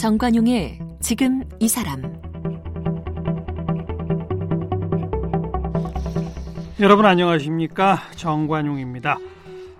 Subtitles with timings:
[0.00, 2.00] 정관용의 지금 이 사람
[6.80, 9.18] 여러분 안녕하십니까 정관용입니다.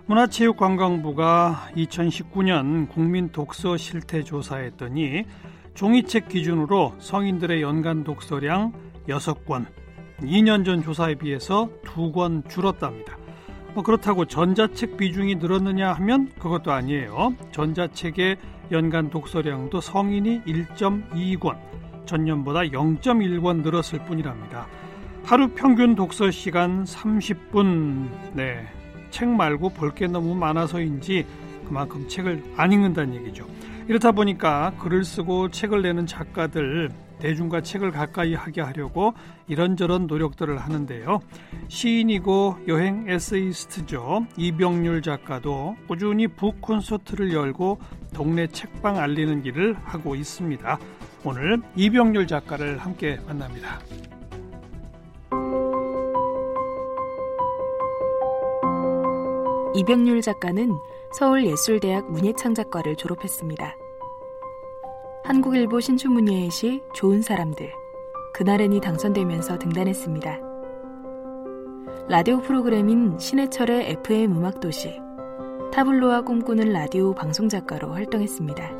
[0.05, 5.23] 문화체육관광부가 2019년 국민 독서 실태 조사했더니
[5.73, 8.73] 종이책 기준으로 성인들의 연간 독서량
[9.07, 9.65] 6권,
[10.19, 13.17] 2년 전 조사에 비해서 2권 줄었답니다.
[13.73, 17.33] 뭐 그렇다고 전자책 비중이 늘었느냐 하면 그것도 아니에요.
[17.51, 18.37] 전자책의
[18.71, 21.57] 연간 독서량도 성인이 1.2권,
[22.05, 24.67] 전년보다 0.1권 늘었을 뿐이랍니다.
[25.23, 28.09] 하루 평균 독서 시간 30분.
[28.33, 28.65] 네.
[29.11, 31.25] 책 말고 볼 게 너무 많아서인지
[31.67, 33.45] 그만큼 책을 안 읽는다는 얘기죠.
[33.87, 39.13] 이렇다 보니까 글을 쓰고 책을 내는 작가들 대중과 책을 가까이 하게 하려고
[39.47, 41.19] 이런저런 노력들을 하는데요.
[41.67, 44.25] 시인이고 여행 에세이스트죠.
[44.37, 47.79] 이병률 작가도 꾸준히 북 콘서트를 열고
[48.13, 50.79] 동네 책방 알리는 일을 하고 있습니다.
[51.23, 53.79] 오늘 이병률 작가를 함께 만납니다.
[59.73, 60.77] 이병률 작가는
[61.13, 63.75] 서울예술대학 문예창작과를 졸업했습니다.
[65.23, 67.71] 한국일보 신춘문예의 시 좋은 사람들,
[68.33, 70.39] 그날엔이 당선되면서 등단했습니다.
[72.09, 74.99] 라디오 프로그램인 신해철의 FM 음악도시,
[75.71, 78.71] 타블로와 꿈꾸는 라디오 방송작가로 활동했습니다.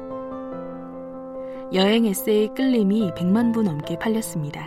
[1.73, 4.65] 여행 에세이 끌림이 100만 부 넘게 팔렸습니다.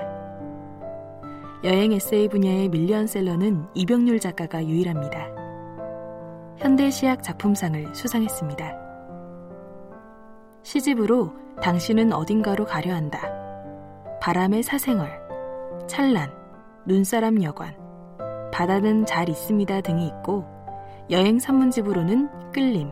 [1.64, 5.28] 여행 에세이 분야의 밀리언셀러는 이병률 작가가 유일합니다.
[6.56, 8.72] 현대시약 작품상을 수상했습니다.
[10.62, 11.30] 시집으로
[11.61, 13.20] 당신은 어딘가로 가려 한다.
[14.22, 15.20] 바람의 사생활,
[15.86, 16.33] 찬란,
[16.86, 17.77] 눈사람 여관,
[18.50, 20.53] 바다는 잘 있습니다 등이 있고
[21.10, 22.91] 여행 산문집으로는 끌림,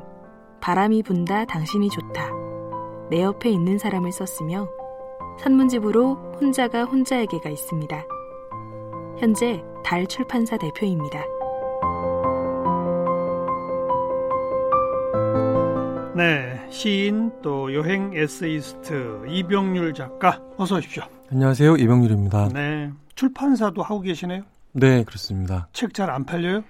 [0.60, 2.30] 바람이 분다 당신이 좋다,
[3.10, 4.68] 내 옆에 있는 사람을 썼으며
[5.40, 8.04] 산문집으로 혼자가 혼자에게가 있습니다.
[9.18, 11.22] 현재 달 출판사 대표입니다.
[16.14, 21.02] 네, 시인 또 여행 에세이스트 이병률 작가 어서 오십시오.
[21.30, 22.48] 안녕하세요, 이병률입니다.
[22.52, 24.42] 네, 출판사도 하고 계시네요.
[24.72, 25.68] 네, 그렇습니다.
[25.72, 26.62] 책 잘 안 팔려요?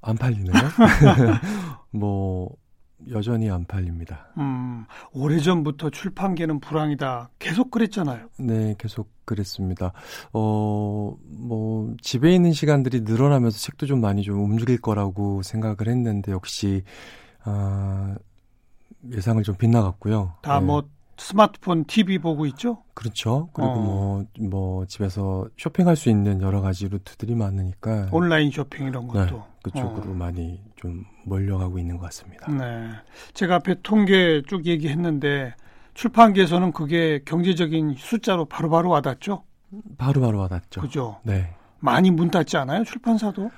[0.00, 0.68] 안 팔리나요?
[1.90, 2.50] 뭐
[3.10, 4.28] 여전히 안 팔립니다.
[4.38, 7.30] 음, 오래전부터 출판계는 불황이다.
[7.38, 8.28] 계속 그랬잖아요.
[8.38, 9.92] 네, 계속 그랬습니다.
[10.32, 16.82] 어, 뭐 집에 있는 시간들이 늘어나면서 책도 좀 많이 좀 움직일 거라고 생각을 했는데 역시
[17.44, 18.16] 아,
[19.10, 20.34] 예상을 좀 빗나갔고요.
[20.42, 20.88] 다뭐 네.
[21.18, 22.82] 뭐 스마트폰, TV 보고 있죠?
[22.94, 23.50] 그렇죠.
[23.52, 23.74] 그리고 어.
[23.74, 28.08] 뭐, 뭐, 집에서 쇼핑할 수 있는 여러 가지 루트들이 많으니까.
[28.12, 29.36] 온라인 쇼핑 이런 것도.
[29.36, 30.14] 네, 그쪽으로 어.
[30.14, 32.50] 많이 좀 몰려가고 있는 것 같습니다.
[32.50, 32.90] 네.
[33.34, 35.54] 제가 앞에 통계 쭉 얘기했는데,
[35.94, 39.42] 출판계에서는 그게 경제적인 숫자로 바로바로 바로 와닿죠?
[39.98, 40.80] 바로바로 바로 와닿죠.
[40.80, 41.18] 그죠?
[41.24, 41.54] 네.
[41.80, 42.84] 많이 문 닫지 않아요?
[42.84, 43.50] 출판사도?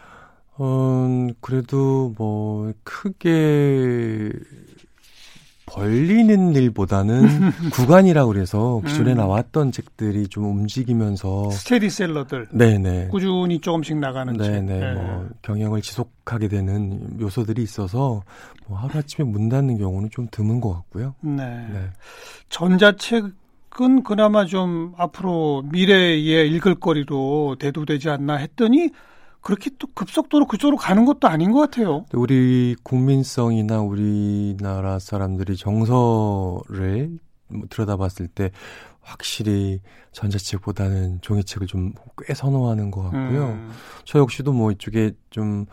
[0.56, 4.32] 어, 그래도 뭐, 크게
[5.70, 9.18] 벌리는 일보다는 구간이라고 그래서 기존에 음.
[9.18, 14.92] 나왔던 책들이 좀 움직이면서 스테디셀러들 네네 꾸준히 조금씩 나가는 네네 네.
[14.94, 18.22] 뭐 경영을 지속하게 되는 요소들이 있어서
[18.66, 21.14] 뭐 하루 아침에 문 닫는 경우는 좀 드문 것 같고요.
[21.20, 21.66] 네.
[21.72, 21.90] 네.
[22.48, 28.90] 전자책은 그나마 좀 앞으로 미래에 읽을 거리로 대두되지 않나 했더니
[29.40, 32.04] 그렇게 또 급속도로 그쪽으로 가는 것도 아닌 것 같아요.
[32.12, 37.18] 우리 국민성이나 우리나라 사람들이 정서를
[37.48, 38.50] 뭐 들여다봤을 때
[39.00, 39.80] 확실히
[40.12, 41.92] 전자책보다는 종이책을 좀
[42.26, 43.46] 꽤 선호하는 것 같고요.
[43.46, 43.70] 음.
[44.04, 45.66] 저 역시도 뭐 이쪽에 좀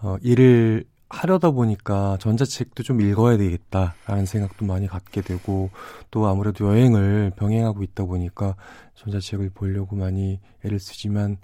[0.00, 5.70] 어, 일을 하려다 보니까 전자책도 좀 읽어야 되겠다라는 생각도 많이 갖게 되고
[6.10, 8.56] 또 아무래도 여행을 병행하고 있다 보니까
[8.94, 11.36] 전자책을 보려고 많이 애를 쓰지만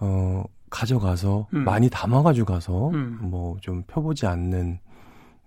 [0.00, 0.44] 어
[0.74, 1.64] 가져가서 음.
[1.64, 3.18] 많이 담아가지고 가서 음.
[3.22, 4.80] 뭐좀 펴보지 않는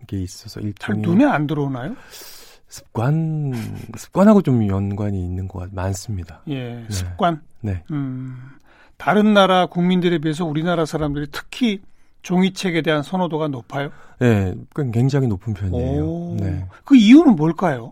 [0.07, 1.95] 게 있어서 일종의 눈에 안 들어오나요?
[2.69, 3.53] 습관
[3.95, 6.41] 습관하고 좀 연관이 있는 것 같, 많습니다.
[6.47, 6.85] 예, 네.
[6.89, 7.41] 습관.
[7.59, 7.83] 네.
[7.91, 8.37] 음,
[8.95, 11.81] 다른 나라 국민들에 비해서 우리나라 사람들이 특히
[12.21, 13.89] 종이책에 대한 선호도가 높아요?
[14.19, 14.53] 네,
[14.93, 16.03] 굉장히 높은 편이에요.
[16.03, 16.65] 오, 네.
[16.85, 17.91] 그 이유는 뭘까요?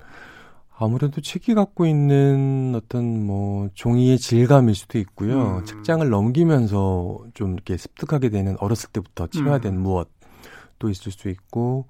[0.78, 5.60] 아무래도 책이 갖고 있는 어떤 뭐 종이의 질감일 수도 있고요.
[5.60, 5.66] 음.
[5.66, 9.82] 책장을 넘기면서 좀 이렇게 습득하게 되는 어렸을 때부터 체화된 음.
[9.82, 11.88] 무엇도 있을 수 있고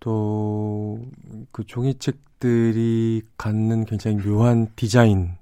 [0.00, 0.98] 또
[1.52, 5.32] 그 종이책들이 갖는 굉장히 묘한 디자인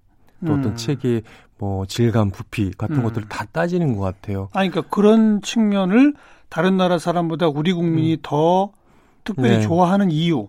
[0.47, 0.77] 또 어떤 음.
[0.77, 1.23] 책의
[1.59, 3.03] 뭐 질감, 부피 같은 음.
[3.03, 4.49] 것들을 다 따지는 것 같아요.
[4.53, 6.15] 아, 그러니까 그런 측면을
[6.49, 8.19] 다른 나라 사람보다 우리 국민이 음.
[8.23, 8.73] 더
[9.25, 9.61] 특별히 네.
[9.61, 10.49] 좋아하는 이유.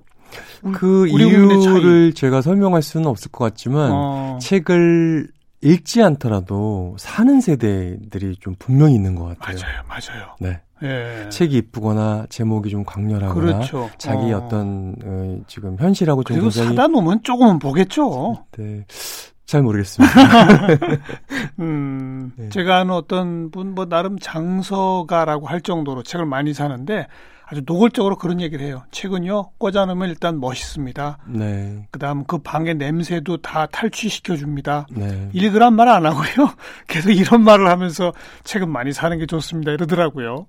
[0.74, 4.40] 그 이유를 제가 설명할 수는 없을 것 같지만 어.
[4.42, 5.28] 책을
[5.62, 9.58] 읽지 않더라도 사는 세대들이 좀 분명히 있는 것 같아요.
[9.60, 10.36] 맞아요, 맞아요.
[10.40, 10.60] 네.
[10.84, 11.30] 예.
[11.30, 13.90] 책이 이쁘거나 제목이 좀 강렬하거나 그렇죠.
[14.00, 14.48] 자기 어.
[14.48, 18.46] 떤 어, 지금 현실하고 좀 그리고 굉장히 사다 놓으면 조금은 보겠죠.
[18.58, 18.84] 네.
[19.46, 20.14] 잘 모르겠습니다.
[21.60, 22.50] 음, 네.
[22.50, 27.06] 제가 아는 어떤 분 뭐 나름 장서가라고 할 정도로 책을 많이 사는데
[27.52, 28.84] 아주 노골적으로 그런 얘기를 해요.
[28.92, 31.18] 책은요 꽂아놓으면 일단 멋있습니다.
[31.28, 31.86] 네.
[31.92, 34.88] 그다음 그 방의 냄새도 다 탈취시켜 줍니다.
[34.90, 35.30] 네.
[35.34, 36.48] 1g 말안 하고요.
[36.88, 38.14] 계속 이런 말을 하면서
[38.46, 39.74] 책은 많이 사는 게 좋습니다.
[39.74, 40.48] 이러더라고요.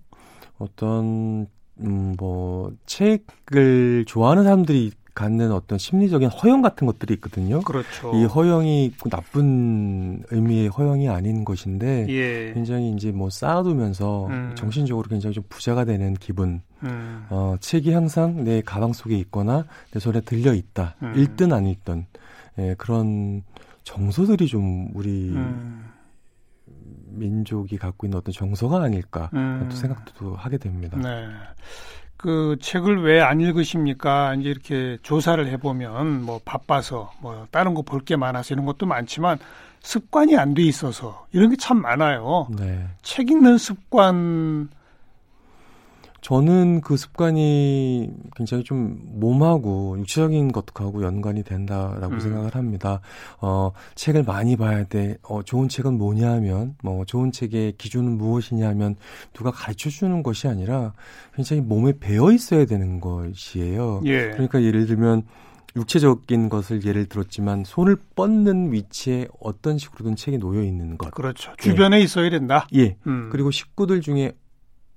[0.59, 1.49] 어떤
[1.81, 7.61] 음, 뭐 책을 좋아하는 사람들이 갖는 어떤 심리적인 허영 같은 것들이 있거든요.
[7.61, 8.13] 그렇죠.
[8.15, 12.53] 이 허영이 나쁜 의미의 허영이 아닌 것인데 예.
[12.55, 14.55] 굉장히 이제 뭐 쌓아두면서 음.
[14.57, 16.63] 정신적으로 굉장히 좀 부자가 되는 기분.
[16.83, 17.27] 음.
[17.29, 20.97] 어, 책이 항상 내 가방 속에 있거나 내 손에 들려 있다.
[21.03, 21.13] 음.
[21.17, 22.07] 읽든 안 읽든
[22.59, 23.43] 예, 그런
[23.85, 25.91] 정서들이 좀 우리 음.
[26.65, 29.69] 민족이 갖고 있는 어떤 정서가 아닐까 음.
[29.71, 30.97] 또 생각도 하게 됩니다.
[30.97, 31.29] 네.
[32.23, 34.35] 그 책을 왜 안 읽으십니까?
[34.37, 39.39] 이제 이렇게 조사를 해보면 뭐 바빠서 뭐 다른 거 볼 게 많아서 이런 것도 많지만
[39.81, 42.47] 습관이 안 돼 있어서 이런 게 참 많아요.
[42.57, 42.87] 네.
[43.03, 44.69] 책 읽는 습관
[46.23, 52.21] 저는 그 습관이 굉장히 좀 몸하고 육체적인 것하고 연관이 된다라고 음.
[52.21, 53.01] 생각을 합니다.
[53.41, 55.19] 어, 책을 많이 봐야 돼.
[55.25, 58.95] 어, 좋은 책은 뭐냐 하면, 뭐, 좋은 책의 기준은 무엇이냐 하면
[59.33, 60.93] 누가 가르쳐 주는 것이 아니라
[61.35, 64.03] 굉장히 몸에 배어 있어야 되는 것이에요.
[64.05, 64.31] 예.
[64.31, 65.25] 그러니까 예를 들면
[65.75, 71.11] 육체적인 것을 예를 들었지만 손을 뻗는 위치에 어떤 식으로든 책이 놓여 있는 것.
[71.11, 71.53] 그렇죠.
[71.59, 72.03] 주변에 예.
[72.03, 72.69] 있어야 된다.
[72.75, 72.97] 예.
[73.07, 73.29] 음.
[73.33, 74.35] 그리고 식구들 중에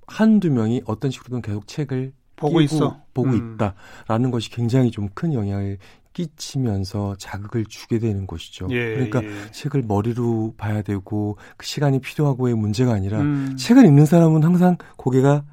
[0.07, 3.55] 한두 명이 어떤 식으로든 계속 책을 보고 있어 보고 음.
[3.55, 5.77] 있다라는 것이 굉장히 좀 큰 영향을
[6.15, 8.67] 끼치면서 자극을 주게 되는 것이죠.
[8.71, 9.51] 예, 그러니까 예.
[9.51, 13.55] 책을 머리로 봐야 되고 그 시간이 필요하고의 문제가 아니라 음.
[13.57, 15.43] 책을 읽는 사람은 항상 고개가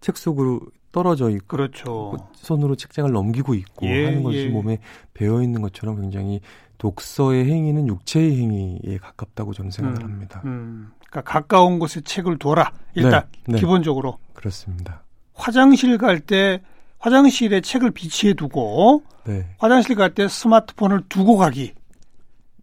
[0.00, 0.60] 책 속으로
[0.92, 2.16] 떨어져 있고 그렇죠.
[2.34, 4.48] 손으로 책장을 넘기고 있고 예, 하는 것이 예.
[4.48, 4.78] 몸에
[5.14, 6.40] 배어 있는 것처럼 굉장히
[6.80, 10.40] 독서의 행위는 육체의 행위에 가깝다고 저는 생각을 음, 합니다.
[10.46, 10.90] 음.
[11.08, 12.72] 그러니까 가까운 곳에 책을 둬라.
[12.94, 13.58] 일단 네, 네.
[13.60, 15.02] 기본적으로 그렇습니다.
[15.34, 16.60] 화장실 갈 때
[16.98, 19.46] 화장실에 책을 비치해 두고 네.
[19.58, 21.74] 화장실 갈 때 스마트폰을 두고 가기.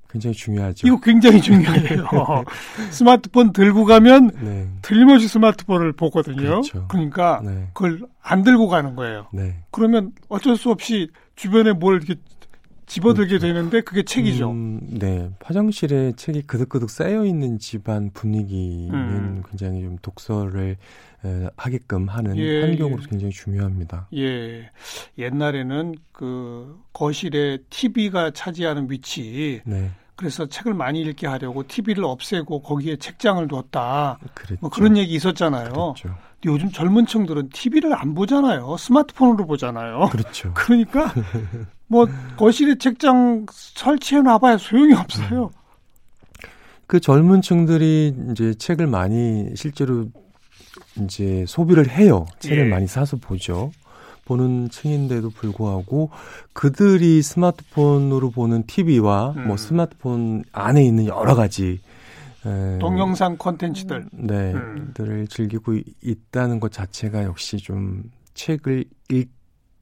[0.09, 0.87] 굉장히 중요하죠.
[0.87, 2.07] 이거 굉장히 중요해요.
[2.89, 4.67] 스마트폰 들고 가면 네.
[4.81, 6.37] 틀림없이 스마트폰을 보거든요.
[6.37, 6.87] 그렇죠.
[6.87, 7.67] 그러니까 네.
[7.73, 9.27] 그걸 안 들고 가는 거예요.
[9.31, 9.57] 네.
[9.69, 12.15] 그러면 어쩔 수 없이 주변에 뭘 이렇게
[12.87, 13.47] 집어들게 그렇죠.
[13.47, 14.49] 되는데 그게 책이죠.
[14.49, 15.29] 음, 네.
[15.43, 19.43] 화장실에 책이 그득그득 쌓여 있는 집안 분위기는 음.
[19.47, 20.77] 굉장히 좀 독서를
[21.25, 23.07] 에, 하게끔 하는 예, 환경으로 예.
[23.09, 24.07] 굉장히 중요합니다.
[24.15, 24.69] 예.
[25.17, 29.61] 옛날에는 그 거실에 TV가 차지하는 위치.
[29.65, 29.91] 네.
[30.15, 34.17] 그래서 책을 많이 읽게 하려고 TV를 없애고 거기에 책장을 뒀다.
[34.33, 34.57] 그랬죠.
[34.61, 35.71] 뭐 그런 얘기 있었잖아요.
[35.71, 36.17] 그랬죠.
[36.45, 38.77] 요즘 젊은 층들은 TV를 안 보잖아요.
[38.77, 40.09] 스마트폰으로 보잖아요.
[40.11, 40.53] 그렇죠.
[40.55, 41.13] 그러니까
[41.87, 42.07] 뭐
[42.37, 45.51] 거실에 책장 설치해 놔봐야 소용이 없어요.
[46.85, 50.07] 그 젊은 층들이 이제 책을 많이 실제로
[51.03, 52.25] 이제 소비를 해요.
[52.39, 52.69] 책을 예.
[52.69, 53.71] 많이 사서 보죠.
[54.25, 56.09] 보는 층인데도 불구하고
[56.53, 59.47] 그들이 스마트폰으로 보는 TV와 뭐 음.
[59.47, 61.79] 뭐 스마트폰 안에 있는 여러 가지
[62.45, 64.91] 에, 동영상 콘텐츠들 네, 음.
[64.94, 68.03] 들을 즐기고 있다는 것 자체가 역시 좀
[68.33, 69.36] 책을 읽,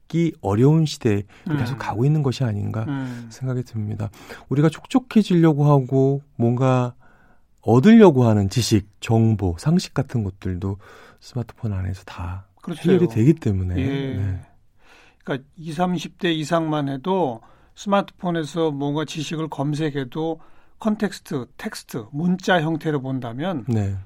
[0.08, 1.56] 읽기 어려운 시대에 음.
[1.56, 3.26] 계속 가고 있는 것이 아닌가 음.
[3.30, 4.10] 생각이 듭니다.
[4.48, 6.94] 우리가 똑똑해지려고 하고 뭔가
[7.62, 10.78] 얻으려고 하는 지식, 정보, 상식 같은 것들도
[11.20, 12.92] 스마트폰 안에서 다 그렇죠.
[12.92, 13.76] 해결이 되기 때문에.
[13.76, 14.16] 예.
[14.16, 14.40] 네.
[15.24, 17.40] 그러니까 20, 30대 이상만 해도
[17.74, 20.40] 스마트폰에서 뭔가 지식을 검색해도
[20.78, 23.96] context, 텍스트, 문자 형태로 본다면 네.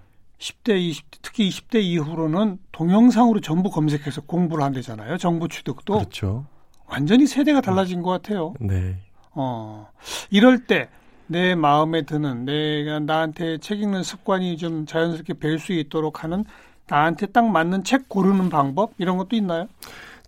[0.41, 5.19] 10대, 20대, 특히 20대 이후로는 동영상으로 전부 검색해서 공부를 한대잖아요.
[5.19, 5.95] 정보 취득도.
[5.95, 6.47] 그렇죠.
[6.87, 8.55] 완전히 세대가 달라진 것 같아요.
[8.59, 8.97] 네.
[9.35, 9.89] 어,
[10.31, 10.89] 이럴 때
[11.31, 16.45] 내 마음에 드는 내가 나한테 책 읽는 습관이 좀 자연스럽게 뵐 수 있도록 하는
[16.89, 19.69] 나한테 딱 맞는 책 고르는 방법 이런 것도 있나요?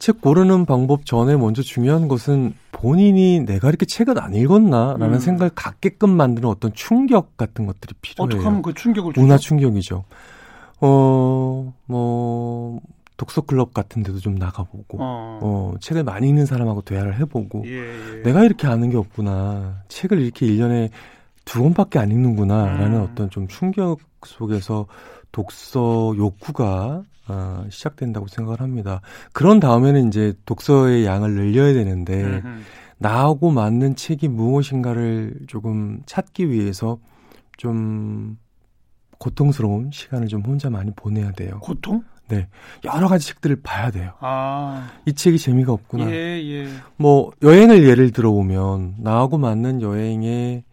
[0.03, 5.19] 책 고르는 방법 전에 먼저 중요한 것은 본인이 내가 이렇게 책을 안 읽었나라는 음.
[5.21, 8.27] 생각을 갖게끔 만드는 어떤 충격 같은 것들이 필요해요.
[8.27, 10.03] 어떻게 하면 그 충격을 문화 충격이죠.
[10.81, 12.81] 어, 뭐
[13.17, 15.39] 독서 클럽 같은 데도 좀 나가보고 어.
[15.41, 18.23] 어 책을 많이 읽는 사람하고 대화를 해보고 예, 예.
[18.25, 19.85] 내가 이렇게 아는 게 없구나.
[19.87, 20.91] 책을 이렇게 1년에
[21.45, 23.09] 두 권밖에 안 읽는구나라는 음.
[23.09, 24.87] 어떤 좀 충격 속에서
[25.33, 29.01] 독서 욕구가 어, 시작된다고 생각을 합니다.
[29.33, 32.61] 그런 다음에는 이제 독서의 양을 늘려야 되는데 음흠.
[32.99, 36.99] 나하고 맞는 책이 무엇인가를 조금 찾기 위해서
[37.57, 38.39] 좀
[39.19, 41.59] 고통스러운 시간을 좀 혼자 많이 보내야 돼요.
[41.61, 42.03] 고통?
[42.85, 44.13] 여러 가지 책들을 봐야 돼요.
[44.21, 46.11] 아, 이 책이 재미가 없구나.
[46.11, 46.67] 예, 예.
[46.97, 50.65] 뭐 여행을 예를 들어 보면 나하고 맞는 여행의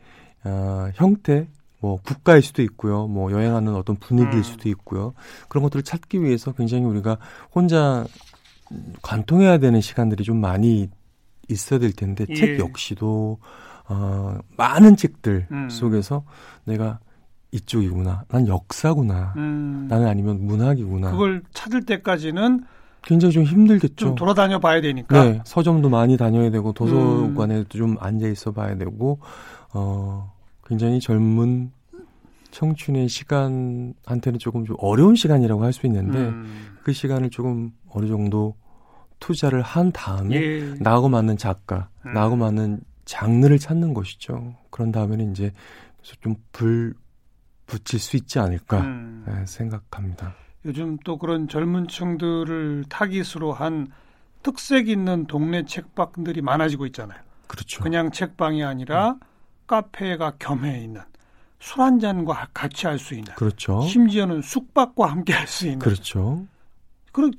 [0.45, 1.47] 어, 형태,
[1.79, 3.07] 뭐 국가일 수도 있고요.
[3.07, 4.43] 뭐 여행하는 어떤 분위기일 음.
[4.43, 5.13] 수도 있고요.
[5.47, 7.17] 그런 것들을 찾기 위해서 굉장히 우리가
[7.53, 8.05] 혼자
[9.01, 10.89] 관통해야 되는 시간들이 좀 많이
[11.47, 12.35] 있어야 될 텐데 예.
[12.35, 13.39] 책 역시도
[13.87, 15.69] 어, 많은 책들 음.
[15.69, 16.23] 속에서
[16.65, 16.99] 내가
[17.51, 18.25] 이쪽이구나.
[18.27, 19.33] 난 역사구나.
[19.37, 21.11] 음, 나는 아니면 문학이구나.
[21.11, 22.63] 그걸 찾을 때까지는
[23.01, 23.95] 굉장히 좀 힘들겠죠.
[23.95, 25.23] 좀 돌아다녀 봐야 되니까.
[25.23, 26.73] 네, 서점도 많이 다녀야 되고 음.
[26.73, 29.19] 도서관에도 좀 앉아 있어 봐야 되고
[29.73, 30.31] 어
[30.69, 31.71] 굉장히 젊은
[32.51, 38.55] 청춘의 시간한테는 조금 좀 어려운 시간이라고 할 수 있는데 음, 그 시간을 조금 어느 정도
[39.19, 40.73] 투자를 한 다음에 예.
[40.79, 42.13] 나하고 맞는 작가, 음.
[42.13, 44.55] 나하고 맞는 장르를 찾는 것이죠.
[44.69, 45.51] 그런 다음에는 이제
[46.21, 46.93] 좀 불
[47.65, 49.25] 붙일 수 있지 않을까 음.
[49.27, 50.33] 네, 생각합니다.
[50.65, 53.87] 요즘 또 그런 젊은 층들을 타깃으로 한
[54.41, 57.19] 특색 있는 동네 책방들이 많아지고 있잖아요.
[57.47, 57.83] 그렇죠.
[57.83, 59.17] 그냥 책방이 아니라
[59.69, 61.01] 카페가 겸해 있는
[61.59, 63.81] 술 한 잔과 같이 할 수 있는 그렇죠.
[63.81, 66.45] 심지어는 숙박과 함께 할 수 있는 그렇죠.
[67.11, 67.31] 그런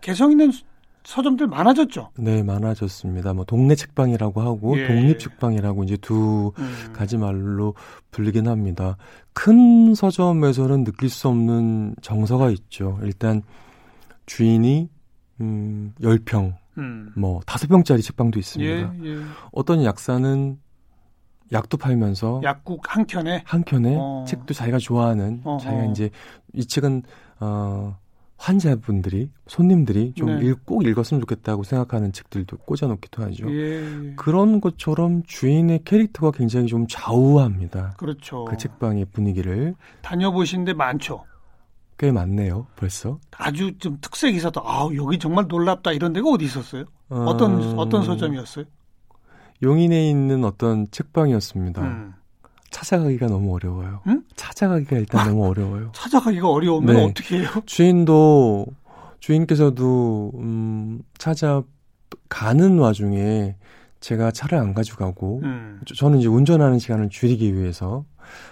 [0.00, 0.64] 개성 있는 수-
[1.04, 2.10] 서점들 많아졌죠.
[2.18, 3.32] 네, 많아졌습니다.
[3.32, 4.86] 뭐 동네 책방이라고 하고 예.
[4.86, 6.92] 독립 책방이라고 이제 두 음.
[6.92, 7.74] 가지 말로
[8.10, 8.96] 불리긴 합니다.
[9.32, 12.98] 큰 서점에서는 느낄 수 없는 정서가 있죠.
[13.02, 13.42] 일단
[14.26, 14.88] 주인이
[15.40, 17.12] 음, 10평, 음.
[17.16, 18.94] 뭐 5평짜리 책방도 예, 있습니다.
[19.04, 19.16] 예.
[19.52, 20.58] 어떤 약사는
[21.52, 24.24] 약도 팔면서 약국 한 켠에 한 켠에 어.
[24.26, 25.58] 책도 자기가 좋아하는 어허.
[25.58, 26.10] 자기가 이제
[26.52, 27.02] 이 책은
[27.40, 27.96] 어
[28.40, 30.46] 환자분들이 손님들이 좀 네.
[30.46, 33.52] 읽, 읽었으면 좋겠다고 생각하는 책들도 꽂아놓기도 하죠.
[33.54, 37.96] 예, 그런 것처럼 주인의 캐릭터가 굉장히 좀 좌우합니다.
[37.98, 38.46] 그렇죠.
[38.46, 41.24] 그 책방의 분위기를 다녀보신 데 많죠.
[41.98, 42.66] 꽤 많네요.
[42.76, 44.62] 벌써 아주 좀 특색 있었다.
[44.64, 46.86] 아 여기 정말 놀랍다 이런 데가 어디 있었어요?
[47.10, 48.64] 어떤 어, 어떤 서점이었어요?
[49.62, 51.82] 용인에 있는 어떤 책방이었습니다.
[51.82, 52.14] 음.
[52.70, 54.00] 찾아가기가 너무 어려워요.
[54.06, 54.22] 응?
[54.36, 55.90] 찾아가기가 일단 너무 어려워요.
[55.94, 57.04] 찾아가기가 어려우면 네.
[57.04, 57.48] 어떻게 해요?
[57.66, 58.66] 주인도
[59.18, 63.56] 주인께서도 음, 찾아가는 와중에
[64.00, 65.80] 제가 차를 안 가져가고 음.
[65.84, 68.04] 저- 저는 이제 운전하는 시간을 줄이기 위해서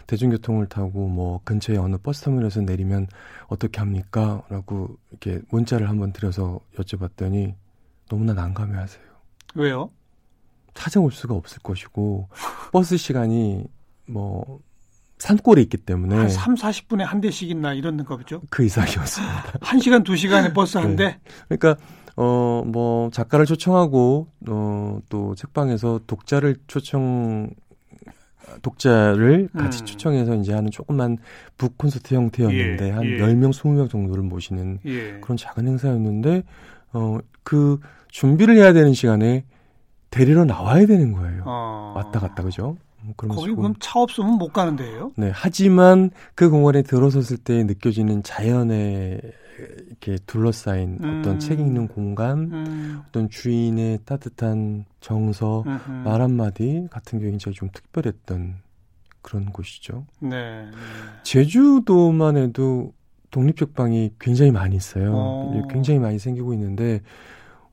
[0.08, 3.06] 대중교통을 타고 뭐 근처에 어느 버스터미널에서 내리면
[3.46, 4.42] 어떻게 합니까?
[4.50, 7.54] 라고 이렇게 문자를 한번 드려서 여쭤봤더니
[8.10, 9.02] 너무나 난감해하세요.
[9.54, 9.90] 왜요?
[10.78, 12.28] 찾아올 수가 없을 것이고
[12.72, 13.64] 버스 시간이
[14.06, 14.60] 뭐
[15.18, 18.40] 산골에 있기 때문에 한 3, 40분에 한 대씩 있나 이런 가 보죠.
[18.48, 19.42] 그 이상이었습니다.
[19.60, 21.18] 1시간, 2시간에 버스 한 네.
[21.48, 21.56] 대?
[21.58, 21.76] 그러니까
[22.16, 27.50] 어 뭐 작가를 초청하고 어또 책방에서 독자를 초청
[28.62, 29.86] 독자를 같이 음.
[29.86, 31.18] 초청해서 이제 하는 조그만
[31.56, 33.18] 북 콘서트 형태였는데 예, 한 예.
[33.18, 35.20] 10명, 20명 정도를 모시는 예.
[35.20, 36.44] 그런 작은 행사였는데
[36.92, 39.46] 어 그 준비를 해야 되는 시간에
[40.10, 41.42] 데리러 나와야 되는 거예요.
[41.46, 41.92] 어.
[41.96, 42.76] 왔다 갔다 그죠?
[43.02, 45.12] 음, 그러면서 거기 그럼 차 없으면 못 가는 데예요?
[45.16, 49.20] 네, 하지만 그 공원에 들어섰을 때 느껴지는 자연에
[49.88, 51.20] 이렇게 둘러싸인 음.
[51.20, 53.02] 어떤 책 읽는 공간, 음.
[53.08, 55.90] 어떤 주인의 따뜻한 정서, 음흠.
[55.90, 58.56] 말 한마디 같은 게 굉장히 좀 특별했던
[59.20, 60.06] 그런 곳이죠.
[60.20, 60.30] 네.
[60.30, 60.70] 네.
[61.24, 62.92] 제주도만 해도
[63.30, 65.12] 독립책방이 굉장히 많이 있어요.
[65.14, 65.66] 어.
[65.68, 67.02] 굉장히 많이 생기고 있는데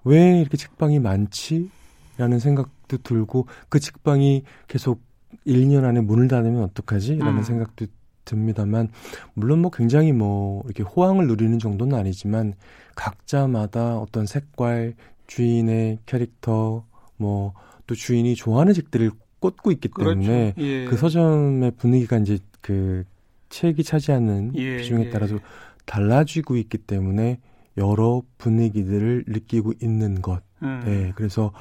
[0.03, 1.69] 왜 이렇게 책방이 많지?
[2.17, 5.01] 라는 생각도 들고 그 책방이 계속
[5.45, 7.17] 1년 안에 문을 닫으면 어떡하지?
[7.17, 7.43] 라는 음.
[7.43, 7.87] 생각도
[8.23, 8.89] 듭니다만
[9.33, 12.53] 물론 뭐 굉장히 뭐 이렇게 호황을 누리는 정도는 아니지만
[12.95, 14.95] 각자마다 어떤 색깔,
[15.27, 16.85] 주인의 캐릭터,
[17.17, 17.53] 뭐
[17.87, 20.61] 또 주인이 좋아하는 책들을 꽂고 있기 때문에 그렇죠.
[20.61, 20.85] 예.
[20.85, 23.03] 그 서점의 분위기가 이제 그
[23.49, 25.09] 책이 차지하는 예, 비중에 예.
[25.09, 25.37] 따라서
[25.85, 27.39] 달라지고 있기 때문에
[27.77, 30.41] 여러 분위기들을 느끼고 있는 것.
[30.63, 30.81] 음.
[30.85, 31.51] 네, 그래서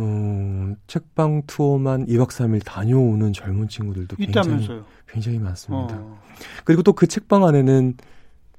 [0.00, 4.84] 음, 책방 투어만 2박 3일 다녀오는 젊은 친구들도 굉장히 있다면서요.
[5.08, 5.96] 굉장히 많습니다.
[5.98, 6.20] 어.
[6.64, 7.94] 그리고 또 그 책방 안에는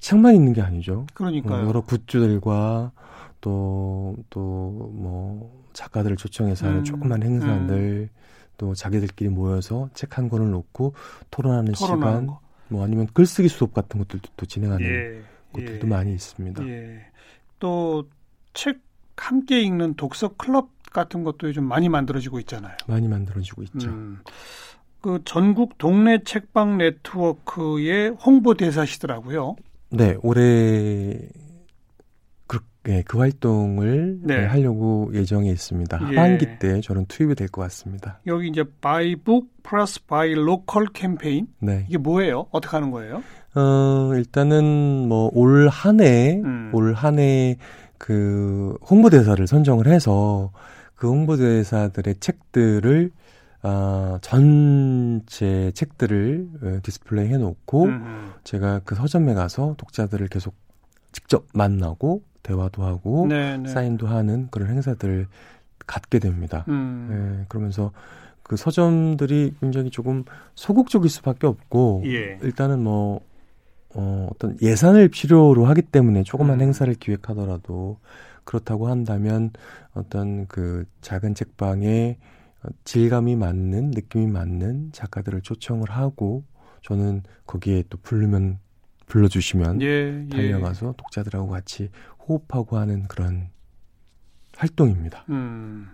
[0.01, 1.05] 책만 있는 게 아니죠.
[1.13, 1.63] 그러니까요.
[1.65, 2.91] 어, 여러 굿즈들과
[3.41, 4.39] 또 또
[4.93, 8.10] 뭐 작가들을 초청해서 하는 음, 조그만 행사들
[8.58, 10.93] 또 자기들끼리 모여서 책 한 권을 놓고
[11.31, 12.41] 토론하는 시간 거.
[12.67, 15.22] 뭐 아니면 글쓰기 수업 같은 것들도 또 진행하는 예.
[15.53, 15.89] 곳들도 예.
[15.89, 16.67] 많이 있습니다.
[16.67, 17.00] 예.
[17.60, 18.81] 또책
[19.15, 22.74] 함께 읽는 독서 클럽 같은 것도 요즘 많이 만들어지고 있잖아요.
[22.88, 23.89] 많이 만들어지고 있죠.
[23.89, 24.19] 음.
[25.01, 29.55] 그 전국 동네 책방 네트워크의 홍보 대사시더라고요.
[29.91, 31.17] 네, 올해
[32.48, 34.46] 그, 네, 그 활동을 네.
[34.46, 36.00] 하려고 예정에 있습니다.
[36.01, 36.05] 예.
[36.17, 38.19] 하반기 때 저는 투입이 될 것 같습니다.
[38.27, 41.48] 여기 이제 Buy Book Plus Buy Local 캠페인.
[41.60, 41.86] 네.
[41.88, 42.48] 이게 뭐예요?
[42.51, 43.24] 어떻게 하는 거예요?
[43.55, 46.72] 어, 일단은 뭐 올 한해 음.
[46.74, 47.58] 올한 해
[48.00, 50.51] 그 홍보대사를 선정을 해서
[51.00, 53.12] 그 홍보대사들의 책들을
[53.62, 58.32] 아, 전체 책들을 어, 디스플레이 해놓고 음.
[58.44, 60.56] 제가 그 서점에 가서 독자들을 계속
[61.13, 63.58] 직접 만나고 대화도 하고 네네.
[63.60, 63.70] 네.
[63.70, 65.27] 사인도 하는 그런 행사들을
[65.88, 66.65] 갖게 됩니다.
[66.68, 67.08] 음.
[67.10, 67.91] 네, 그러면서
[68.44, 70.25] 그 서점들이 굉장히 조금
[70.56, 72.39] 소극적일 수밖에 없고 예.
[72.41, 73.22] 일단은 뭐
[73.96, 76.62] 어, 어떤 예산을 필요로 하기 때문에 조그만 음.
[76.62, 78.00] 행사를 기획하더라도
[78.43, 79.51] 그렇다고 한다면
[79.93, 82.17] 어떤 그 작은 책방에
[82.84, 86.43] 질감이 맞는 느낌이 맞는 작가들을 초청을 하고
[86.81, 88.60] 저는 거기에 또 부르면
[89.08, 90.29] 불러주시면 예, 예.
[90.29, 90.93] 달려가서 예.
[90.98, 91.89] 독자들하고 같이
[92.27, 93.50] 호흡하고 하는 그런
[94.55, 95.25] 활동입니다.
[95.29, 95.89] 음,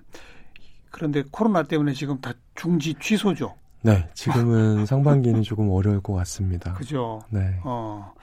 [0.91, 3.55] 그런데 코로나 때문에 지금 다 중지 취소죠.
[3.85, 6.73] 네, 지금은 상반기는 조금 어려울 것 같습니다.
[6.73, 7.21] 그죠.
[7.29, 7.59] 네.
[7.63, 8.13] 어.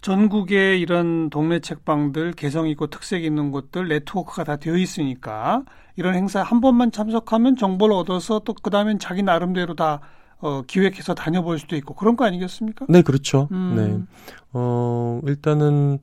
[0.00, 5.64] 전국에 이런 동네 책방들 개성 있고 특색 있는 곳들 네트워크가 다 되어 있으니까
[5.96, 10.00] 이런 행사 한 번만 참석하면 정보를 얻어서 또 그다음엔 자기 나름대로 다
[10.38, 12.86] 어, 기획해서 다녀볼 수도 있고 그런 거 아니겠습니까?
[12.88, 13.48] 네, 그렇죠.
[13.50, 13.74] 음.
[13.74, 14.32] 네.
[14.52, 15.98] 어, 일단은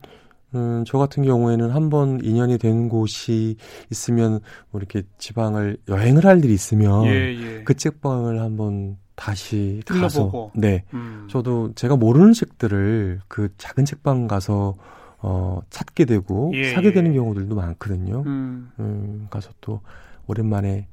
[0.56, 3.56] 음, 저 같은 경우에는 한 번 인연이 되는 곳이
[3.92, 4.40] 있으면
[4.72, 7.64] 뭐 이렇게 지방을 여행을 할 일이 있으면 예, 예.
[7.64, 11.28] 그 책방을 한번 다시 가서 네 음.
[11.30, 14.74] 저도 제가 모르는 책들을 그 작은 책방 가서
[15.20, 17.16] 어 찾게 되고 예, 사게 되는 예.
[17.16, 18.24] 경우들도 많거든요.
[18.26, 18.72] 음.
[18.80, 19.82] 음 가서 또
[20.28, 20.88] 오랜만에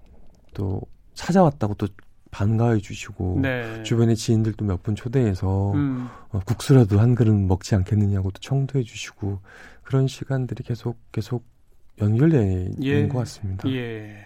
[0.54, 0.80] 또
[1.14, 1.86] 찾아왔다고 또
[2.30, 3.82] 반가워해 주시고 네.
[3.82, 6.08] 주변의 지인들도 몇 분 초대해서 음.
[6.30, 9.40] 어, 국수라도 한 그릇 먹지 않겠느냐고 또 청도해 주시고
[9.82, 11.44] 그런 시간들이 계속 계속
[12.00, 13.08] 연결되는 예.
[13.08, 13.68] 것 같습니다.
[13.68, 14.16] 예.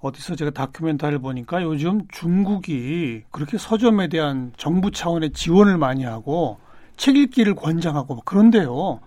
[0.00, 6.58] 어디서 제가 다큐멘터리를 보니까 요즘 중국이 그렇게 서점에 대한 정부 차원의 지원을 많이 하고
[6.96, 9.00] 책 읽기를 권장하고 그런데요.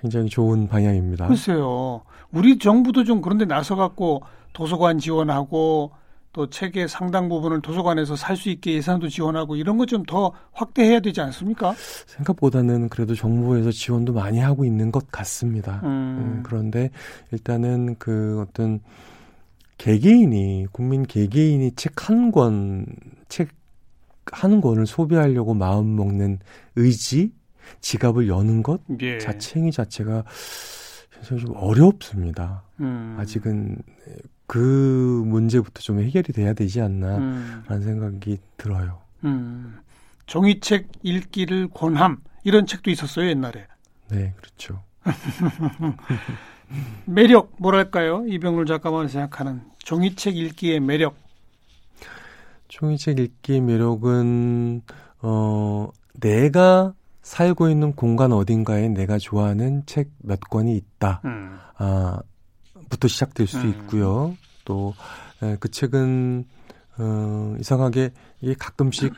[0.00, 1.26] 굉장히 좋은 방향입니다.
[1.26, 2.02] 글쎄요.
[2.30, 5.90] 우리 정부도 좀 그런데 나서 갖고 도서관 지원하고
[6.36, 11.00] 또 책의 상당 부분을 도서관에서 살 수 있게 예산도 지원하고 이런 것 좀 더 확대해야
[11.00, 11.74] 되지 않습니까?
[12.06, 15.80] 생각보다는 그래도 정부에서 지원도 많이 하고 있는 것 같습니다.
[15.84, 15.88] 음.
[15.88, 16.90] 음, 그런데
[17.32, 18.80] 일단은 그 어떤
[19.78, 22.86] 개개인이 국민 개개인이 책 한 권,
[23.28, 23.48] 책
[24.32, 26.40] 한 권을 소비하려고 마음 먹는
[26.74, 27.32] 의지,
[27.80, 29.18] 지갑을 여는 것 예.
[29.18, 30.24] 자체 행위 자체가
[31.14, 32.64] 굉장히 좀 어렵습니다.
[32.80, 33.16] 음.
[33.20, 33.76] 아직은
[34.46, 37.82] 그 문제부터 좀 해결이 돼야 되지 않나라는 음.
[37.82, 39.00] 생각이 들어요.
[39.24, 39.78] 음.
[40.26, 43.66] 종이책 읽기를 권함 이런 책도 있었어요 옛날에.
[44.08, 44.82] 네, 그렇죠.
[47.06, 48.24] 매력 뭐랄까요?
[48.26, 51.16] 이병률 작가만 생각하는 종이책 읽기의 매력.
[52.68, 54.82] 종이책 읽기의 매력은
[55.22, 61.20] 어 내가 살고 있는 공간 어딘가에 내가 좋아하는 책 몇 권이 있다.
[61.24, 61.58] 음.
[61.78, 62.20] 아,
[62.88, 63.70] 부터 시작될 수 음.
[63.70, 64.36] 있고요.
[64.64, 64.94] 또
[65.60, 66.44] 그 책은
[66.98, 69.12] 어 이상하게 이게 가끔씩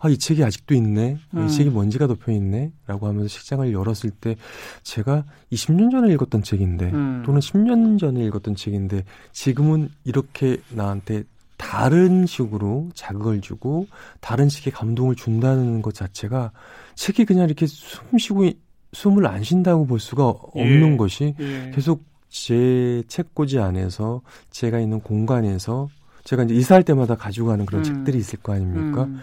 [0.00, 1.18] 아, 이 책이 아직도 있네.
[1.34, 1.46] 음.
[1.46, 2.72] 이 책이 먼지가 덮여 있네.
[2.86, 4.36] 라고 하면서 책장을 열었을 때
[4.82, 7.22] 제가 20년 전에 읽었던 책인데 음.
[7.24, 11.24] 또는 10년 전에 읽었던 책인데 지금은 이렇게 나한테
[11.56, 13.86] 다른 식으로 자극을 주고
[14.20, 16.52] 다른 식의 감동을 준다는 것 자체가
[16.96, 18.50] 책이 그냥 이렇게 숨 쉬고
[18.92, 20.96] 숨을 안 쉰다고 볼 수가 없는 예.
[20.96, 21.72] 것이 예.
[21.74, 24.20] 계속 제 책꽂이 안에서
[24.50, 25.88] 제가 있는 공간에서
[26.24, 27.84] 제가 이제 이사할 때마다 가지고 가는 그런 음.
[27.84, 29.04] 책들이 있을 거 아닙니까?
[29.04, 29.20] 음.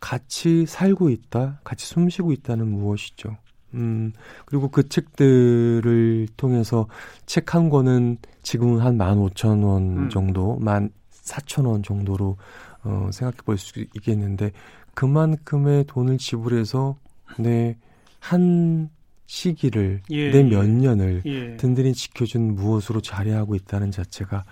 [0.00, 3.36] 같이 살고 있다, 같이 숨 쉬고 있다는 무엇이죠.
[3.74, 4.12] 음,
[4.46, 6.86] 그리고 그 책들을 통해서
[7.26, 10.08] 책 한 권은 지금은 한 15,000원 음.
[10.08, 12.38] 정도, 14,000원 정도로
[12.84, 14.52] 어, 생각해 볼 수 있겠는데
[14.94, 16.96] 그만큼의 돈을 지불해서
[17.38, 17.76] 내
[18.24, 18.88] 한
[19.26, 21.56] 시기를 예, 내몇 년을 예.
[21.56, 24.44] 든든히 지켜준 무엇으로 자리하고 있다는 자체가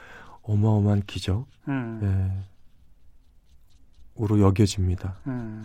[0.43, 1.47] 어마어마한 기적.
[1.69, 2.01] 음.
[2.03, 2.53] 예.
[4.23, 5.17] 으로 여겨집니다.
[5.27, 5.65] 음,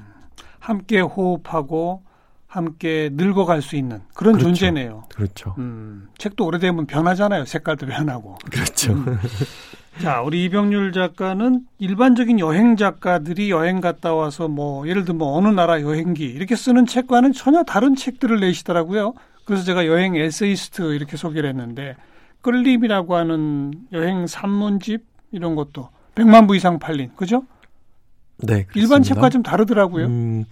[0.59, 2.03] 함께 호흡하고
[2.47, 4.47] 함께 늙어갈 수 있는 그런 그렇죠.
[4.47, 5.03] 존재네요.
[5.13, 5.53] 그렇죠.
[5.57, 7.45] 음, 책도 오래되면 변하잖아요.
[7.45, 8.38] 색깔도 변하고.
[8.49, 8.93] 그렇죠.
[8.93, 9.17] 음.
[10.01, 15.47] 자, 우리 이병률 작가는 일반적인 여행 작가들이 여행 갔다 와서 뭐 예를 들면 뭐 어느
[15.47, 19.13] 나라 여행기 이렇게 쓰는 책과는 전혀 다른 책들을 내시더라고요.
[19.45, 21.95] 그래서 제가 여행 에세이스트 이렇게 소개를 했는데
[22.41, 27.43] 끌림이라고 하는 여행 산문집 이런 것도 100만 부 이상 팔린 그죠?
[28.38, 28.79] 네, 그렇습니다.
[28.79, 30.05] 일반 책과 좀 다르더라고요.
[30.05, 30.45] 음,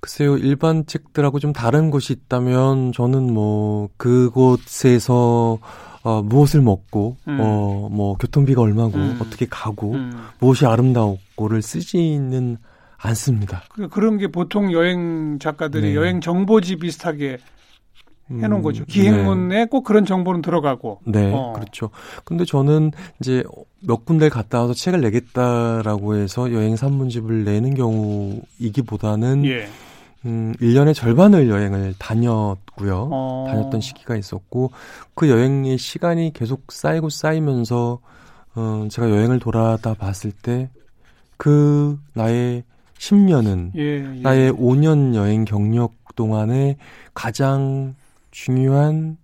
[0.00, 5.58] 글쎄요, 일반 책들하고 좀 다른 곳이 있다면 저는 뭐 그곳에서
[6.02, 7.38] 어, 무엇을 먹고 음.
[7.40, 9.18] 어, 뭐 교통비가 얼마고 음.
[9.20, 10.12] 어떻게 가고 음.
[10.38, 12.58] 무엇이 아름다웠고를 쓰지는
[12.96, 13.64] 않습니다.
[13.74, 15.94] 그, 그런 게 보통 여행 작가들이 네.
[15.96, 17.38] 여행 정보지 비슷하게
[18.30, 18.84] 해놓은 음, 거죠.
[18.84, 21.00] 기행문에 꼭 그런 정보는 들어가고.
[21.06, 21.52] 네, 어.
[21.54, 21.90] 그렇죠.
[22.24, 23.44] 근데 저는 이제
[23.80, 29.68] 몇 군데 갔다 와서 책을 내겠다라고 해서 여행 산문집을 내는 경우이기보다는 예.
[30.26, 33.08] 음, 1년의 절반을 여행을 다녔고요.
[33.10, 33.44] 어.
[33.48, 34.70] 다녔던 시기가 있었고
[35.14, 38.00] 그 여행의 시간이 계속 쌓이고 쌓이면서
[38.54, 40.68] 어, 제가 여행을 돌아다 봤을 때
[41.36, 42.64] 그 나의
[42.98, 44.20] 10년은 예, 예.
[44.20, 46.76] 나의 5년 여행 경력 동안에
[47.12, 47.94] 가장
[48.30, 49.18] 중요한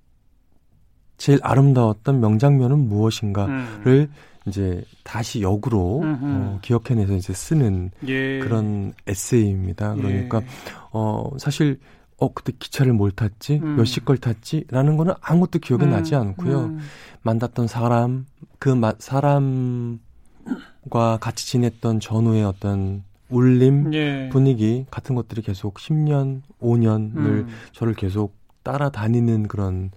[1.16, 3.54] 제일 아름다웠던 명장면은 무엇인가를
[3.86, 4.12] 음.
[4.46, 6.18] 이제 다시 역으로 음흠.
[6.22, 8.38] 어, 기억해내서 이제 쓰는 예.
[8.40, 9.94] 그런 에세이입니다.
[9.94, 10.46] 그러니까 예.
[10.92, 11.78] 어 사실
[12.18, 13.76] 어 그때 기차를 뭘 탔지 음.
[13.76, 16.64] 몇시 걸 탔지라는 거는 아무것도 기억이 음, 나지 않고요.
[16.64, 16.78] 음.
[17.22, 18.26] 만났던 사람
[18.58, 19.98] 그 마, 사람과
[21.20, 24.28] 같이 지냈던 전후의 어떤 울림 예.
[24.30, 27.48] 분위기 같은 것들이 계속 10년 5년을 음.
[27.72, 29.90] 저를 계속 따라다니는 그런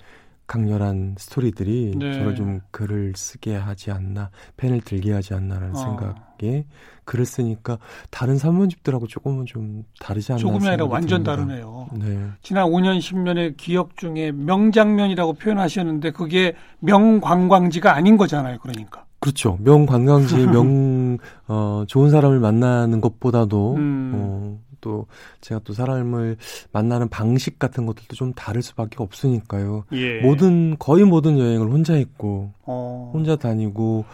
[0.48, 2.14] 강렬한 스토리들이 네.
[2.14, 5.80] 저를 좀 글을 쓰게 하지 않나 펜을 들게 하지 않나라는 어.
[5.80, 6.66] 생각에
[7.04, 7.78] 글을 쓰니까
[8.12, 11.24] 다른 산문집들하고 조금은 좀 다르지 않나 조금이 아니라 완전.
[11.24, 11.88] 다르네요.
[11.94, 12.28] 네.
[12.42, 18.60] 지난 5년, 10년의 기억 중에 명장면이라고 표현하셨는데 그게 명관광지가 아닌 거잖아요.
[18.60, 19.06] 그러니까.
[19.20, 19.58] 그렇죠.
[19.62, 24.12] 명 관광지, 명, 어, 좋은 사람을 만나는 것보다도, 음.
[24.16, 25.08] 어, 또,
[25.42, 26.38] 제가 또 사람을
[26.72, 29.86] 만나는 방식 같은 것들도 좀 다를 수밖에 없으니까요.
[29.94, 30.22] 예.
[30.22, 33.12] 모든, 거의 모든 여행을 혼자 했고, 어.
[33.14, 34.06] 혼자 다니고,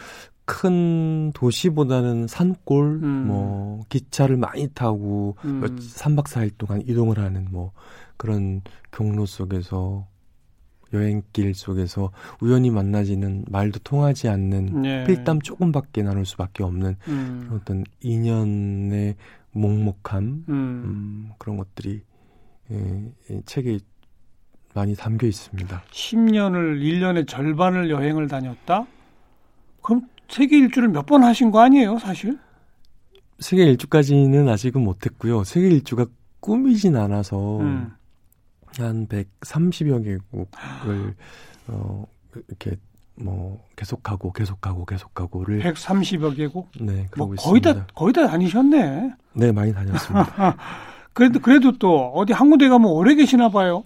[0.45, 3.27] 큰 도시보다는 산골, 음.
[3.27, 5.61] 뭐, 기차를 많이 타고, 음.
[5.61, 7.71] 몇, 3박 4일 동안 이동을 하는 뭐,
[8.17, 10.05] 그런 경로 속에서,
[10.93, 15.03] 여행길 속에서 우연히 만나지는 말도 통하지 않는 예.
[15.05, 17.49] 필담 조금밖에 나눌 수밖에 없는 음.
[17.51, 19.15] 어떤 인연의
[19.53, 20.43] 먹먹함 음.
[20.49, 22.01] 음, 그런 것들이
[22.71, 23.79] 예, 이 책에
[24.73, 25.83] 많이 담겨 있습니다.
[25.91, 28.85] 10년을 1년의 절반을 여행을 다녔다?
[29.81, 32.39] 그럼 세계 일주를 몇 번 하신 거 아니에요, 사실?
[33.39, 35.43] 세계 일주까지는 아직은 못했고요.
[35.43, 36.05] 세계 일주가
[36.39, 37.91] 꿈이진 않아서 음.
[38.77, 41.15] 한 130여 개국을
[41.67, 42.05] 어,
[42.47, 42.77] 이렇게
[43.15, 46.69] 뭐 계속하고 계속하고 계속하고를 130여 개국?
[46.79, 47.73] 네뭐 그러고 거의 있습니다.
[47.73, 49.11] 다 거의 다 다니셨네.
[49.33, 50.55] 네 많이 다녔습니다.
[51.13, 53.83] 그래도 그래도 또 어디 한 군데 가면 오래 계시나 봐요.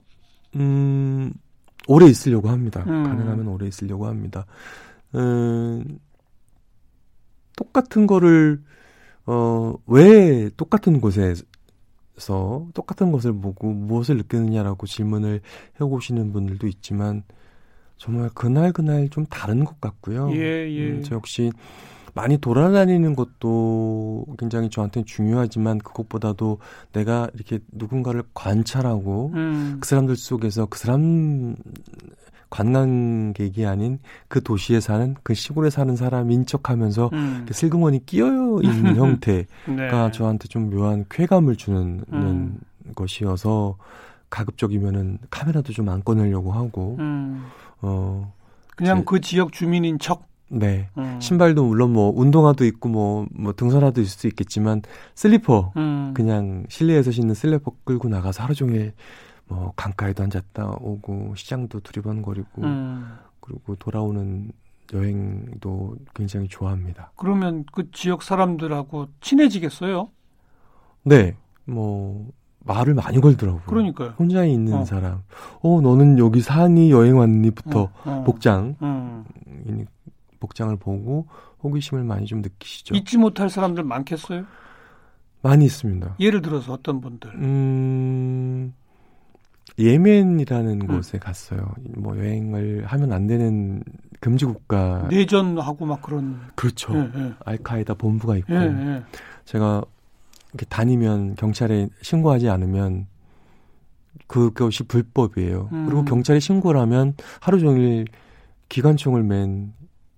[0.55, 1.33] 음,
[1.87, 2.83] 오래 있으려고 합니다.
[2.87, 3.03] 음.
[3.03, 4.45] 가능하면 오래 있으려고 합니다.
[5.15, 5.99] 음,
[7.55, 8.61] 똑같은 거를,
[9.25, 11.43] 어, 왜 똑같은 곳에서
[12.73, 15.41] 똑같은 것을 보고 무엇을 느끼느냐라고 질문을
[15.79, 17.23] 해오시는 분들도 있지만,
[17.97, 20.29] 정말 그날 그날 좀 다른 것 같고요.
[20.33, 20.91] 예, 예.
[20.91, 21.51] 음, 저 역시
[22.15, 26.57] 많이 돌아다니는 것도 굉장히 저한테는 중요하지만 그것보다도
[26.93, 29.77] 내가 이렇게 누군가를 관찰하고 음.
[29.81, 31.55] 그 사람들 속에서 그 사람
[32.49, 37.45] 관광객이 아닌 그 도시에 사는 그 시골에 사는 사람인 척하면서 음.
[37.51, 40.11] 슬그머니 끼어 있는 형태가 네.
[40.11, 42.57] 저한테 좀 묘한 쾌감을 주는 음.
[42.95, 43.75] 것이어서
[44.29, 47.45] 가급적이면은 카메라도 좀 안 꺼내려고 하고 음.
[47.81, 48.31] 어
[48.75, 50.33] 그냥 제- 그 지역 주민인 척.
[50.49, 50.89] 네.
[50.97, 51.19] 음.
[51.19, 54.81] 신발도 물론 뭐 운동화도 있고 뭐, 뭐 등산화도 있을 수 있겠지만
[55.15, 56.13] 슬리퍼 음.
[56.13, 58.93] 그냥 실내에서 신는 슬리퍼 끌고 나가서 하루 종일
[59.47, 63.17] 뭐 강가에도 앉았다 오고 시장도 두리번거리고 음.
[63.39, 64.51] 그리고 돌아오는
[64.93, 67.11] 여행도 굉장히 좋아합니다.
[67.15, 70.09] 그러면 그 지역 사람들하고 친해지겠어요?
[71.03, 72.27] 네, 뭐
[72.59, 73.63] 말을 많이 걸더라고요.
[73.65, 74.13] 그러니까요.
[74.17, 74.85] 혼자 있는 어.
[74.85, 75.23] 사람.
[75.61, 78.23] 어, 너는 여기 사니 여행 왔니?부터 어, 어.
[78.25, 79.23] 복장 음.
[79.67, 79.85] 이
[80.45, 81.27] 복장을 보고
[81.63, 82.93] 호기심을 많이 좀 느끼시죠.
[82.95, 84.45] 잊지 못할 사람들 많겠어요?
[85.41, 86.15] 많이 있습니다.
[86.19, 87.31] 예를 들어서 어떤 분들?
[87.35, 88.73] 음,
[89.79, 90.87] 예멘이라는 음.
[90.87, 91.73] 곳에 갔어요.
[91.97, 93.83] 뭐 여행을 하면 안 되는
[94.19, 95.07] 금지 국가.
[95.09, 96.39] 내전하고 막 그런.
[96.55, 96.95] 그렇죠.
[96.95, 97.33] 예, 예.
[97.43, 99.03] 알카에다 본부가 있고 예, 예.
[99.45, 99.83] 제가
[100.49, 103.07] 이렇게 다니면 경찰에 신고하지 않으면
[104.27, 105.69] 그것이 불법이에요.
[105.71, 105.85] 음.
[105.85, 108.05] 그리고 경찰에 신고를 하면 하루 종일
[108.69, 109.73] 기관총을 맨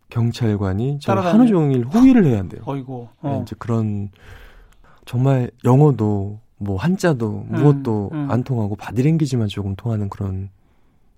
[0.10, 1.34] 경찰관이 저를 따라다녀요?
[1.34, 2.62] 하루 종일 호위를 해야 한대요.
[2.66, 3.10] 어이고.
[3.24, 3.42] 네, 어.
[3.44, 4.10] 이제 그런
[5.06, 8.32] 정말 영어도 뭐 한자도 음, 무엇도 음.
[8.32, 10.50] 안 통하고 바디랭귀지만 조금 통하는 그런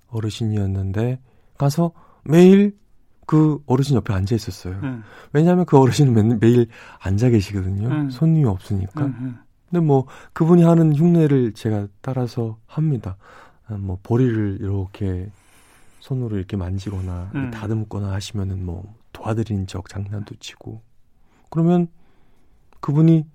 [0.10, 1.19] 어르신이었는데
[1.58, 1.91] 가서
[2.23, 2.78] 매일
[3.25, 4.80] 그 어르신 옆에 앉아 있었어요.
[4.82, 5.04] 음.
[5.34, 6.67] 왜냐하면 그 어르신은 매, 매일
[6.99, 7.88] 앉아 계시거든요.
[7.88, 8.10] 음.
[8.10, 9.06] 손님이 없으니까.
[9.06, 9.38] 음, 음.
[9.69, 13.17] 근데 뭐 그분이 하는 흉내를 제가 따라서 합니다.
[13.67, 15.30] 아, 뭐 보리를 이렇게
[16.10, 17.52] 손으로 이렇게 만지거나 음.
[17.52, 20.82] 다듬거나 하시면은 뭐 도와드리는 척 장난도 치고
[21.52, 21.88] 그러면
[22.80, 23.26] 그분이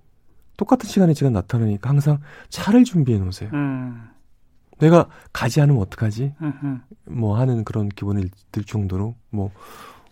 [0.56, 3.50] 똑같은 시간에 제가 나타나니까 항상 차를 준비해 놓으세요.
[3.52, 4.08] 음.
[4.78, 6.34] 내가 가지 않으면 어떡하지?
[6.40, 6.82] 음, 음.
[7.04, 9.52] 뭐 하는 그런 기분이 들 정도로 뭐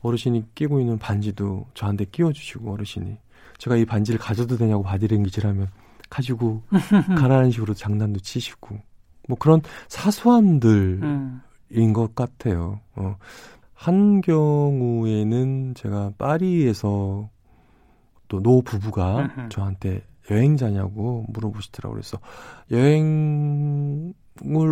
[0.03, 3.17] 어르신이 끼고 있는 반지도 저한테 끼워주시고 어르신이
[3.59, 5.69] 제가 이 반지를 가져도 되냐고 바디랭귀지를 하면
[6.11, 6.63] 가지고
[7.19, 8.79] 가라는 식으로 장난도 치시고
[9.29, 11.43] 뭐 그런 사소함들인 음.
[11.93, 12.81] 것 같아요.
[12.97, 13.17] 어.
[13.75, 17.29] 한 경우에는 제가 파리에서
[18.29, 19.29] 또 노 부부가.
[19.51, 22.01] 저한테 여행자냐고 물어보시더라고요.
[22.01, 22.19] 그래서
[22.71, 24.15] 여행을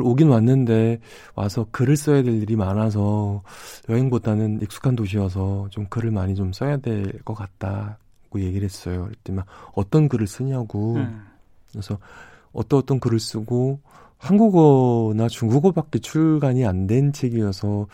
[0.02, 1.00] 오긴 왔는데
[1.34, 3.42] 와서 글을 써야 될 일이 많아서
[3.88, 9.04] 여행보다는 익숙한 도시여서 좀 글을 많이 좀 써야 될 것 같다고 얘기를 했어요.
[9.04, 9.40] 그랬더니
[9.74, 10.94] 어떤 글을 쓰냐고.
[10.96, 11.26] 음.
[11.70, 11.98] 그래서
[12.52, 13.80] 어떤 어떤 글을 쓰고
[14.20, 17.86] 한국어나 중국어밖에 출간이 안 된 책이어서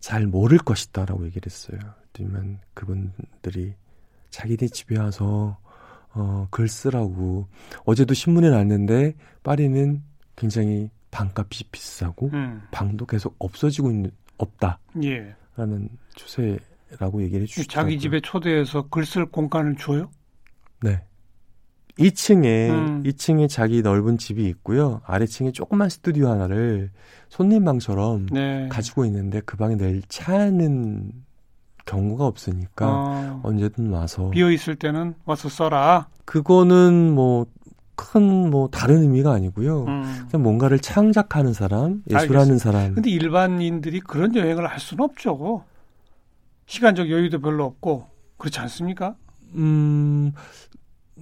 [0.00, 1.78] 잘 모를 것이다 라고 얘기를 했어요.
[2.12, 3.74] 그러면 그분들이
[4.30, 5.56] 자기네 집에 와서
[6.12, 7.46] 어, 글 쓰라고
[7.84, 10.02] 어제도 신문에 났는데 파리는
[10.36, 12.62] 굉장히 방값이 비싸고 음.
[12.70, 15.34] 방도 계속 없어지고 있는 없다라는 예.
[16.16, 17.66] 추세라고 얘기를 해주시더라고요.
[17.68, 20.10] 자기 집에 초대해서 글 쓸 공간을 줘요?
[20.82, 21.02] 네.
[22.00, 23.02] 2층에 음.
[23.04, 25.02] 2층에 자기 넓은 집이 있고요.
[25.04, 26.90] 아래층에 조그만 스튜디오 하나를
[27.28, 28.68] 손님방처럼 네.
[28.68, 31.12] 가지고 있는데 그 방에 늘 차는
[31.84, 36.08] 경우가 없으니까 어, 언제든 와서 비어 있을 때는 와서 써라.
[36.24, 37.46] 그거는 뭐
[37.96, 39.84] 큰뭐 다른 의미가 아니고요.
[39.84, 40.26] 음.
[40.30, 42.94] 그냥 뭔가를 창작하는 사람, 예술하는 사람.
[42.94, 45.64] 근데 일반인들이 그런 여행을 할 수는 없죠.
[46.66, 48.06] 시간적 여유도 별로 없고
[48.38, 49.16] 그렇지 않습니까?
[49.54, 50.32] 음,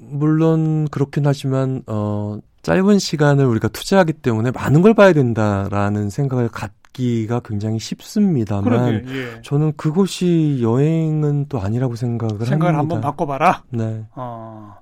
[0.01, 7.41] 물론 그렇긴 하지만, 어, 짧은 시간을 우리가 투자하기 때문에 많은 걸 봐야 된다라는 생각을 갖기가
[7.45, 9.43] 굉장히 쉽습니다만, 그러게 예.
[9.43, 12.79] 저는 그것이 여행은 또 아니라고 생각을 생각을 합니다.
[12.79, 13.63] 한번 바꿔봐라.
[13.71, 14.75] 네, 어,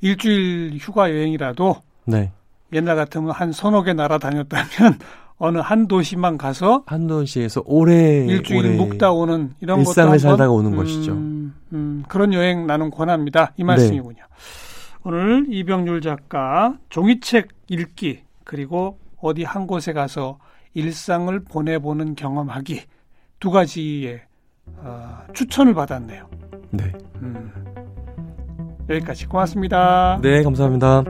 [0.00, 1.76] 일주일 휴가 여행이라도
[2.06, 2.32] 네.
[2.72, 4.98] 옛날 같으면 한 서너 개 나라 다녔다면
[5.38, 10.18] 어느 한 도시만 가서 한 도시에서 오래, 일주일 오래 묵다 오는 이런 것도 일상을 한번,
[10.18, 11.12] 살다가 오는 음, 것이죠.
[11.12, 13.52] 음, 그런 여행 나는 권합니다.
[13.56, 14.24] 이 말씀이군요.
[15.04, 20.38] 오늘 이병률 작가 종이책 읽기 그리고 어디 한 곳에 가서
[20.74, 22.82] 일상을 보내보는 경험하기
[23.38, 24.20] 두 가지의
[24.78, 26.28] 어, 추천을 받았네요.
[26.70, 26.92] 네.
[27.22, 27.52] 음,
[28.90, 30.18] 여기까지 고맙습니다.
[30.20, 31.04] 네, 감사합니다.